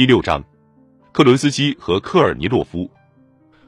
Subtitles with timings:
[0.00, 0.42] 第六章，
[1.12, 2.90] 克伦斯基和科尔尼洛夫，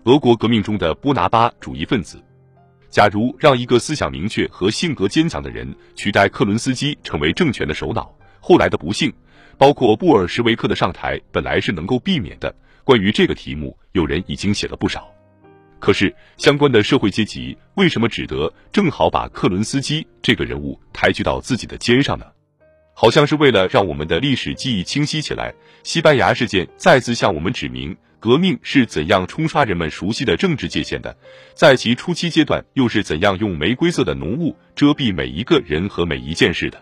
[0.05, 2.25] 俄国革命中的波拿巴主义分子。
[2.89, 8.11] 假如让一个思想明确和性格坚强的人取代克伦斯基成为政权的首脑，
[8.41, 9.13] 后来的不幸，
[9.59, 12.55] 包括布尔什维克的上台，本来是能够避免的。
[12.83, 15.13] 关于这个题目，有人已经写了不少。
[15.79, 22.25] 可是，相关的社会阶级为什么只得正好把克伦斯基这个人物抬举到自己的肩上呢？
[22.95, 31.17] 好像是为了让我们的历史记忆清晰起来，西班牙事件再次向我们指明革命是怎样冲刷人们熟悉的政治界限的，
[31.55, 36.81] 在其初期阶段又是怎样用玫瑰色的浓雾遮蔽每一个人和每一件事的。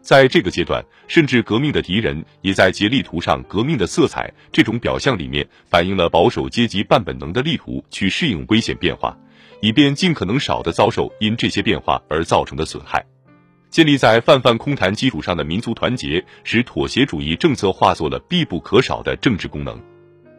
[0.00, 4.32] 在这个阶段，甚至革命的敌人也在竭力涂上革命的色彩。
[4.52, 9.18] 这种表象里面反映了保守阶级半本能的力图去适应危险变化，
[9.60, 13.04] 以便尽可能少的遭受因这些变化而造成的损害。
[13.70, 19.78] 建立在泛泛空谈基础上的民族团结，使妥协主义政策化作了必不可少的政治功能。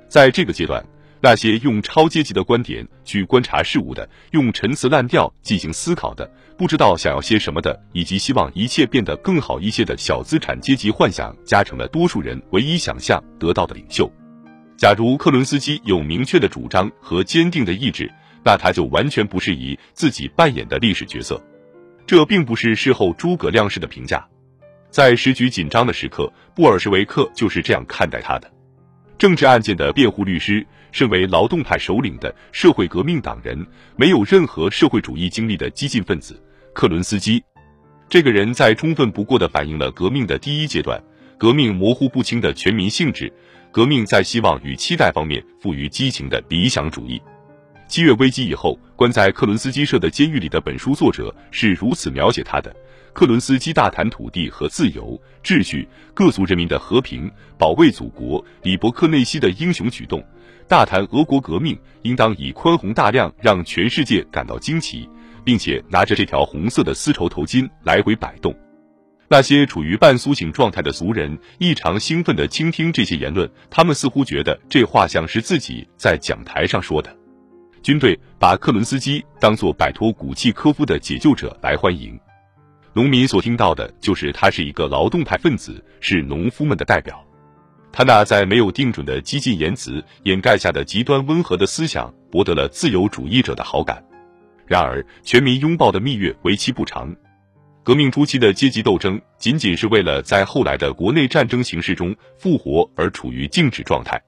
[0.08, 0.84] 在这个阶段，
[1.22, 14.12] 那些用超阶级的观点去观察事物的，用陈词滥调进行思考的，不知道想要些什么的，以及希望一切变得更好一些的小资产阶级幻想，加成了多数人唯一想象得到的领袖。
[14.76, 18.12] 假如克伦斯基有明确的主张和坚定的意志，
[18.44, 21.40] 那他就完全不适宜自己扮演的历史角色。
[22.10, 24.28] 这并不是事后诸葛亮式的评价，
[24.90, 28.52] 在时局紧张的时刻，布尔什维克就是这样看待他的。
[29.20, 33.64] 政治案件的辩护律师，身为劳动派首领的社会革命党人，
[33.96, 36.44] 没有任何社会主义经历的激进分子
[36.74, 37.44] 克伦斯基，
[38.10, 41.00] 这个人在充分不过的反映了革命的第一阶段，
[41.38, 43.32] 革命模糊不清的全民性质，
[43.72, 47.22] 革命在希望与期待方面赋予激情的理想主义。
[47.90, 52.72] 七月危机以后，关在克伦斯基社的监狱里的本书作者是如此描写他的：
[53.14, 60.24] 克伦斯基大谈土地和自由、秩序、各族人民的和平、保卫祖国；李伯克内西的英雄举动，
[60.68, 65.10] 大谈俄国革命应当以宽宏大量让全世界感到惊奇，
[65.44, 68.56] 并且拿着这条红色的丝绸头巾来回摆动。
[69.28, 77.19] 那些处于半苏醒状态的族人异常兴奋地倾听这些言论，他们似乎觉得这话像是自己在讲台上说的。
[77.82, 82.20] 军队把克伦斯基当作摆脱古契科夫的解救者来欢迎，
[82.94, 87.26] 农民所听到的就是他是一个劳动派分子，是农夫们的代表。
[87.92, 94.04] 他那在没有定准的激进言辞掩盖下的极端温和的思想，博得了自由主义者的好感。
[94.68, 97.16] 然而，全民拥抱的蜜月为期不长。
[97.82, 104.22] 革命初期的阶级斗争，仅仅是为了在后来的国内战争形势中复活而处于静止状态。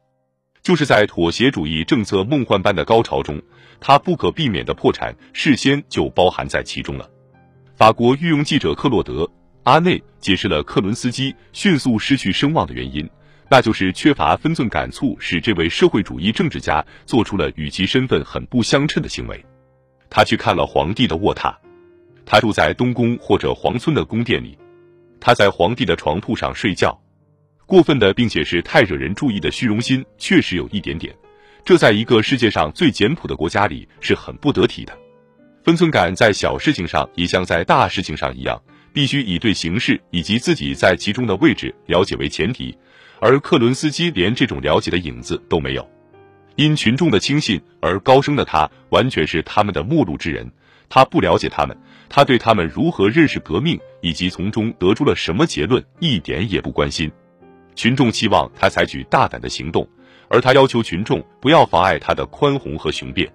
[0.64, 3.42] 就是在妥协主义政策梦幻般的高潮中，
[3.80, 7.10] 他不可避免的破产事先就包含在其中了。
[7.76, 9.24] 法国御用记者克洛德·
[9.64, 13.10] 阿内解释了克伦斯基迅速失去声望的原因，
[13.50, 19.44] 那就是缺乏分寸感，促使这位社会主义政治家做出了与其身份很不相称的行为。
[20.12, 21.56] 他去看了皇帝的卧榻，
[22.24, 24.56] 他住在东宫或者皇村的宫殿里，
[25.20, 27.01] 他在皇帝的床铺上睡觉。
[27.72, 31.16] 过分的，并且是太惹人注意的虚荣心，确实有一点点。
[31.64, 34.92] 这在一个世界上最简朴的国家里是很不得体的。
[35.64, 38.62] 分寸感在小事情上也像在大事情上一样，
[38.92, 42.78] 必须以对形势以及自己在其中的位置了解为前提。
[43.22, 45.90] 而克伦斯基连这种了解的影子都没有。
[46.58, 50.46] 因群众的轻信而高升的他，完全是他们的陌路之人。
[50.90, 51.78] 他不了解他们，
[52.10, 57.10] 他对他们如何认识革命以及从中得出了什么结论一点也不关心。
[57.76, 59.88] 群众期望他采取大胆的行动，
[60.28, 63.32] 而他要求群众不要妨碍他的宽宏和雄辩。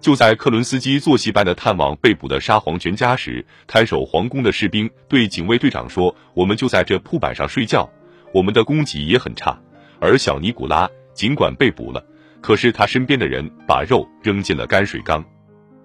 [0.00, 7.88] 就在克伦斯基坐戏般的探望被捕的沙皇全家时，看守皇宫的士兵对警卫队长说：“我们就在这铺板上睡觉，
[8.32, 9.58] 我们的供给也很差。”
[9.98, 12.04] 而小尼古拉尽管被捕了，
[12.42, 15.24] 可是他身边的人把肉扔进了泔水缸。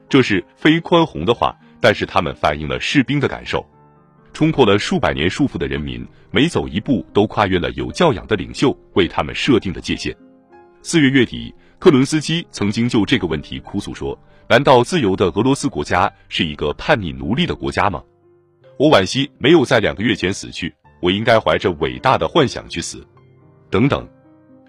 [0.09, 3.65] 这是非宽宏的话，但是他们反映了士兵的感受。
[4.33, 10.15] 冲破了数百年束缚的人民，每走一步都跨越了有教养的领袖为他们设定的界限。
[10.81, 14.17] 四月月底，克伦斯基曾经就这个问题哭诉说
[14.49, 18.01] ：“难道自由的俄罗斯国家是一个叛逆奴隶的国家吗？
[18.79, 23.05] 我惋惜没有在两个月前死去，我应该怀着伟大的幻想去死。”
[23.69, 24.07] 等等，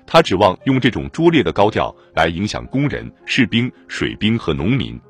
[0.06, 5.00] 他指望用这种拙劣的高调来影响工人、士兵、水兵和农民。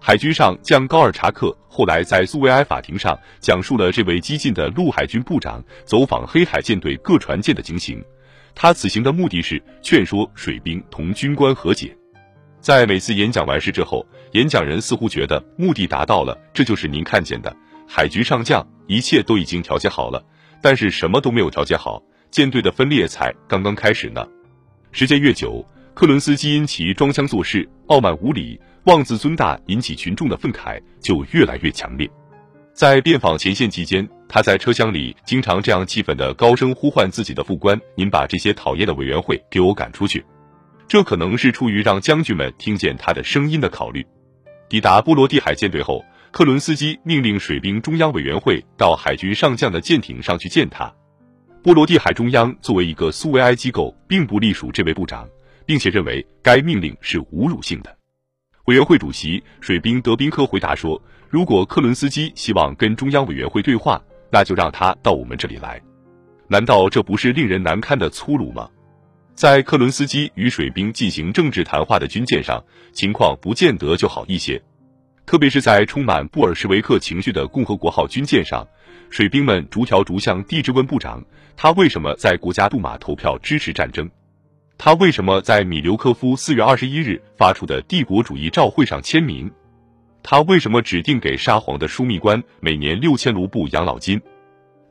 [0.00, 8.02] 海军上将高尔察克后来在苏维埃法庭上讲述了这位激进的陆海军部长走访黑海舰队各船舰的情形。
[8.54, 11.96] 他此行的目的是劝说水兵同军官和解。
[12.60, 17.54] 在每次演讲完事之后，演讲人似乎觉得目的达到了，这就是您看见的
[17.86, 20.24] 海军上将，一切都已经调节好了。
[20.60, 22.02] 但是什么都没有调节好，
[22.32, 24.26] 舰队的分裂才刚刚开始呢。
[24.90, 32.10] 时间越久，克伦斯基因其装腔作势、傲慢无礼、妄自尊大，引起群众的愤慨就越来越强烈。
[32.72, 40.24] 在遍访前线期间，他在车厢里经常这样气愤的高声呼唤自己的副官：“您把这些讨厌的委员会给我赶出去。”
[40.88, 44.02] 这可能是出于让将军们听见他的声音的考虑。
[44.70, 50.90] 抵达波罗的海舰队后，克伦斯基命令水兵中央委员会到海军上将的舰艇上去见他。
[51.62, 55.28] 波罗的海中央作为一个苏维埃机构，并不隶属这位部长，
[55.66, 57.97] 并且认为该命令是侮辱性的。
[58.68, 61.00] 委员会主席水兵德宾科回答说。
[61.30, 63.98] 如果克伦斯基希望跟中央委员会对话，
[64.30, 65.80] 那就让他到我们这里来。
[66.48, 68.68] 难道这不是令人难堪的粗鲁吗？
[69.34, 72.62] 在克伦斯基与水兵进行政治谈话的军舰上，
[72.92, 74.62] 情况不见得就好一些。
[75.24, 78.66] 特别是在充满布尔什维克情绪的共和国号军舰上，
[79.08, 81.24] 水兵们逐条逐项地质问部长：
[81.56, 84.10] 他为什么在国家杜马投票支持战争？
[84.80, 89.50] 他为什么在米留科夫四月二十一日发出的帝国主义照会上签名？
[90.22, 94.20] 他为什么指定给沙皇的枢密官每年六千卢布养老金？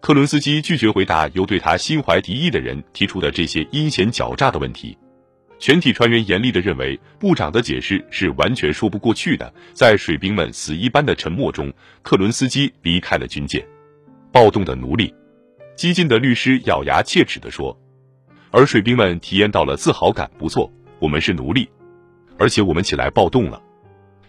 [0.01, 4.97] 克伦斯基拒绝回答由对他心怀敌意的人提出的这些阴险狡诈的问题。
[5.57, 9.51] 全体船员严厉地认为，部长的解释是完全说不过去的。
[9.73, 11.71] 在水兵们死一般的沉默中，
[12.03, 13.65] 克伦斯基离开了军舰。
[14.33, 15.13] 暴动的奴隶，
[15.77, 17.75] 激进的律师咬牙切齿地说。
[18.51, 20.29] 而水兵们体验到了自豪感。
[20.37, 21.69] 不错，我们是奴隶，
[22.37, 23.61] 而且我们起来暴动了。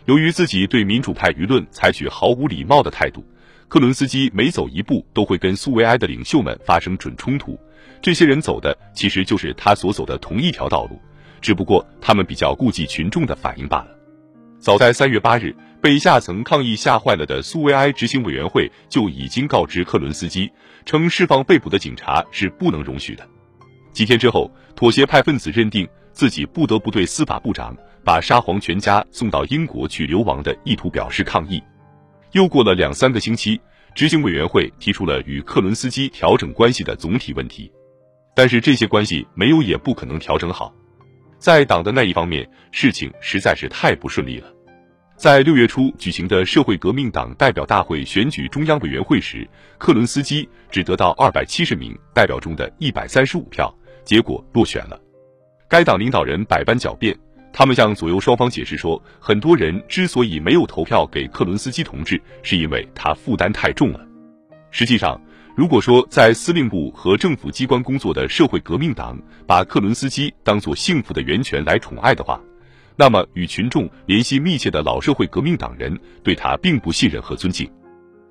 [0.07, 3.25] 由于自己对民主派舆论采取毫无礼貌的态度，
[3.69, 7.59] 克伦斯基每走一步都会跟苏维埃的领袖们发生准冲突。
[8.01, 10.99] 这些人走的其实就是他所走的同一条道路，
[11.41, 13.89] 只不过他们比较顾忌群众的反应罢了。
[14.59, 20.51] 早在三月八日，被下层抗议吓坏了的苏维埃执行委员会就已经告知克伦斯基，
[20.87, 23.29] 称释放被捕的警察是不能容许的。
[23.99, 27.77] 几天之后，妥协派分子认定自己不得不对司法部长。
[28.05, 31.61] 把沙皇全家送到英国去流亡的意图表示抗议。
[32.31, 33.61] 又过了两三个星期，
[33.97, 37.73] 执行委员会提出了与克伦斯基调整关系的总体问题，
[38.37, 40.73] 但是这些关系没有也不可能调整好。
[41.41, 44.47] 在党的那一方面，事情实在是太不顺利了。
[45.17, 49.45] 在六月初举行的社会革命党代表大会选举中央委员会时，
[49.77, 53.75] 克伦斯基只得到二百七十名代表中的一百三十五票，
[54.09, 54.99] 结果落选了。
[55.69, 57.15] 该党领导人百般狡辩。
[57.53, 64.01] 他们向左右双方解释说，很多人之所以没有投票给克伦斯基同志，是因为他负担太重了。
[64.71, 65.21] 实际上，
[65.55, 72.41] 如果说在司令部和政府机关工作的社会革命党把克伦斯基当作幸福的源泉来宠爱的话，
[72.97, 77.71] 那么与群众联系密切的老社会革命党人对他并不信任和尊敬。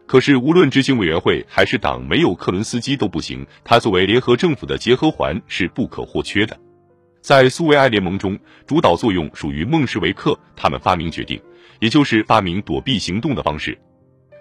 [0.07, 6.57] 可是，无论执行委员会还是党没有克伦斯基都不行，他作为联合政府的结合环是不可或缺的。
[7.21, 11.38] 在苏维埃联盟中，主导作用属于孟什维克，他们发明决定，
[11.81, 13.77] 也就是发明躲避行动的方式。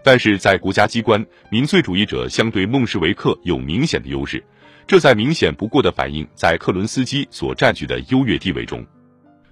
[0.04, 4.40] 但是在国家机关，民粹主义者相对孟什维克有明显的优势，
[4.86, 8.86] 这在明显不过的反映在克伦斯基所占据的优越地位中。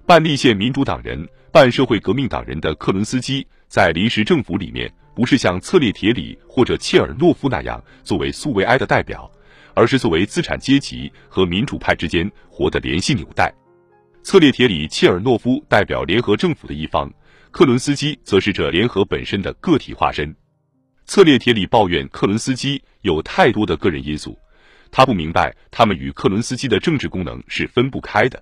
[0.05, 9.31] 半立宪民主党人、半社会革命党人的克伦斯基，在临时政府里面，不是像策列铁里或者切尔诺夫那样作为苏维埃的代表。
[9.77, 13.53] 而是作为资产阶级和民主派之间活的联系纽带。
[14.23, 17.11] 策列铁里切尔诺夫代表联合政府的一方，
[17.51, 20.33] 克伦斯基则是这联合本身的个体化身。
[21.05, 24.39] 策列铁里抱怨克伦斯基有太多的个人因素，
[24.91, 28.41] 他不明白他们与克伦斯基的政治功能是分不开的。